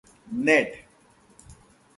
Ned. 0.45 0.71